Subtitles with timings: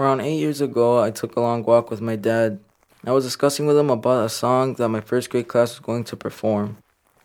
[0.00, 2.60] Around eight years ago, I took a long walk with my dad.
[3.04, 6.04] I was discussing with him about a song that my first grade class was going
[6.04, 6.78] to perform.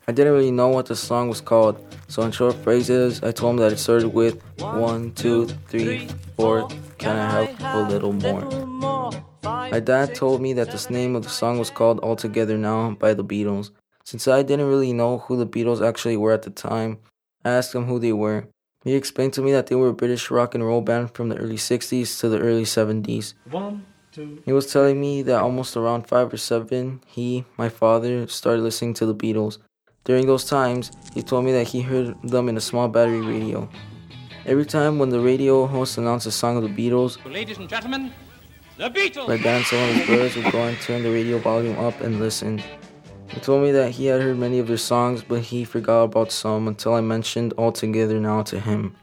[0.08, 3.52] I didn't really know what the song was called, so in short phrases, I told
[3.52, 6.68] him that it started with one, two, three, four,
[6.98, 8.42] can I have a little more?
[9.44, 12.90] My dad told me that the name of the song was called All Together Now
[12.98, 13.70] by the Beatles.
[14.02, 16.98] Since I didn't really know who the Beatles actually were at the time,
[17.44, 18.48] I asked him who they were.
[18.84, 21.36] He explained to me that they were a British rock and roll band from the
[21.36, 23.32] early 60s to the early 70s.
[23.50, 24.42] One, two.
[24.44, 28.92] He was telling me that almost around 5 or 7, he, my father, started listening
[28.94, 29.56] to the Beatles.
[30.04, 33.70] During those times, he told me that he heard them in a small battery radio.
[34.44, 38.12] Every time when the radio host announced a song of the Beatles, ladies and gentlemen,
[38.76, 39.28] the Beatles!
[39.28, 41.98] My dad and some of his brothers would go and turn the radio volume up
[42.02, 42.62] and listen.
[43.34, 46.30] He told me that he had heard many of their songs, but he forgot about
[46.30, 48.94] some until I mentioned All Together Now to him.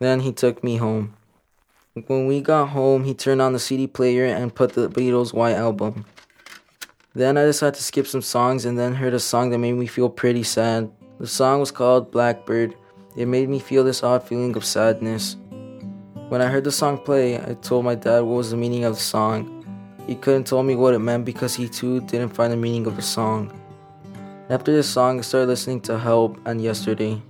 [0.00, 1.14] Then he took me home.
[2.08, 5.54] When we got home, he turned on the CD player and put the Beatles' White
[5.54, 6.06] Album.
[7.14, 9.86] Then I decided to skip some songs and then heard a song that made me
[9.86, 10.90] feel pretty sad.
[11.20, 12.74] The song was called Blackbird.
[13.16, 15.36] It made me feel this odd feeling of sadness.
[16.30, 18.94] When I heard the song play, I told my dad what was the meaning of
[18.94, 19.54] the song.
[20.08, 22.96] He couldn't tell me what it meant because he too didn't find the meaning of
[22.96, 23.52] the song.
[24.50, 27.20] After this song, I started listening to Help and Yesterday.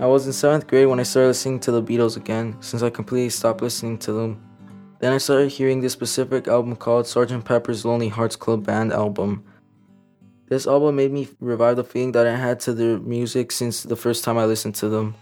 [0.00, 2.90] I was in 7th grade when I started listening to the Beatles again, since I
[2.90, 4.42] completely stopped listening to them.
[4.98, 7.44] Then I started hearing this specific album called Sgt.
[7.44, 9.44] Pepper's Lonely Hearts Club Band album.
[10.48, 13.94] This album made me revive the feeling that I had to their music since the
[13.94, 15.14] first time I listened to them.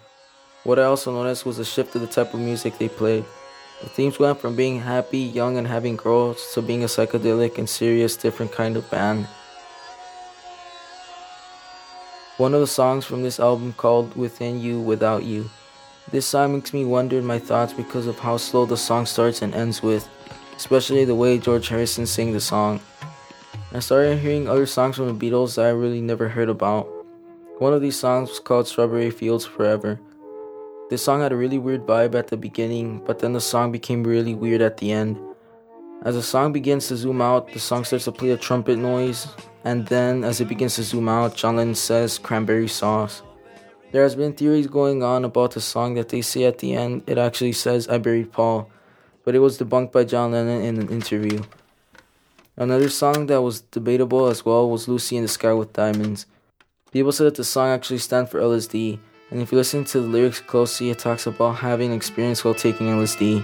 [0.64, 3.27] What I also noticed was a shift to the type of music they played.
[3.83, 7.69] The themes went from being happy, young, and having girls to being a psychedelic and
[7.69, 9.28] serious, different kind of band.
[12.41, 15.50] One of the songs from this album called Within You, Without You
[16.10, 19.42] this song makes me wonder in my thoughts because of how slow the song starts
[19.42, 20.08] and ends with,
[20.56, 22.80] especially the way George Harrison sang the song.
[23.74, 26.88] I started hearing other songs from the Beatles that I really never heard about.
[27.58, 30.01] One of these songs was called Strawberry Fields Forever.
[30.89, 34.02] This song had a really weird vibe at the beginning, but then the song became
[34.02, 35.20] really weird at the end.
[36.05, 39.28] As the song begins to zoom out, the song starts to play a trumpet noise,
[39.64, 43.22] and then as it begins to zoom out, John Lennon says cranberry sauce.
[43.92, 47.02] There has been theories going on about the song that they say at the end
[47.06, 48.70] it actually says I buried Paul,
[49.24, 51.42] but it was debunked by John Lennon in an interview.
[52.56, 56.27] Another song that was debatable as well was Lucy in the Sky with Diamonds.
[56.92, 58.98] People said that the song actually stands for LSD,
[59.30, 62.88] and if you listen to the lyrics closely, it talks about having experience while taking
[62.88, 63.42] LSD.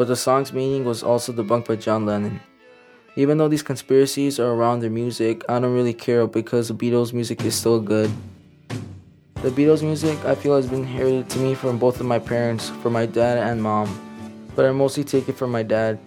[0.00, 2.40] But the song's meaning was also debunked by John Lennon.
[3.16, 7.12] Even though these conspiracies are around their music, I don't really care because the Beatles'
[7.12, 8.10] music is still good.
[9.42, 12.70] The Beatles' music I feel has been inherited to me from both of my parents,
[12.80, 13.90] from my dad and mom,
[14.56, 15.98] but I mostly take it from my dad.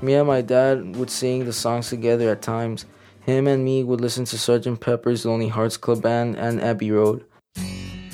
[0.00, 2.86] Me and my dad would sing the songs together at times.
[3.22, 4.78] Him and me would listen to Sgt.
[4.78, 7.24] Pepper's Lonely Hearts Club Band and Abbey Road.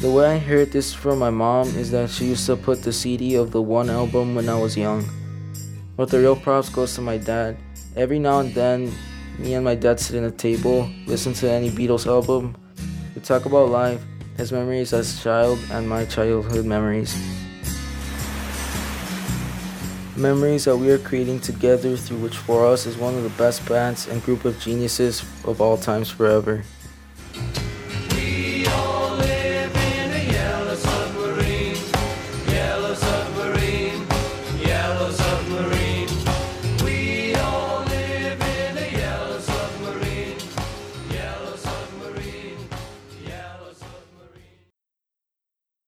[0.02, 2.92] The way I heard this from my mom is that she used to put the
[2.92, 5.08] CD of the one album when I was young.
[5.96, 7.56] But the real props goes to my dad.
[7.94, 8.92] Every now and then,
[9.38, 12.56] me and my dad sit in a table, listen to any Beatles album.
[13.14, 14.02] We talk about life,
[14.36, 17.14] his memories as a child, and my childhood memories.
[20.16, 23.64] Memories that we are creating together, through which for us is one of the best
[23.68, 26.64] bands and group of geniuses of all times forever.